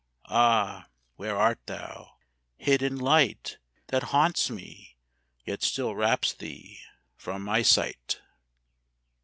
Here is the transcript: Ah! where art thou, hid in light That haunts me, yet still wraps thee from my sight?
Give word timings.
Ah! 0.31 0.87
where 1.17 1.37
art 1.37 1.59
thou, 1.67 2.17
hid 2.57 2.81
in 2.81 2.97
light 2.97 3.59
That 3.89 4.05
haunts 4.09 4.49
me, 4.49 4.97
yet 5.45 5.61
still 5.61 5.95
wraps 5.95 6.33
thee 6.33 6.79
from 7.15 7.43
my 7.43 7.61
sight? 7.61 8.19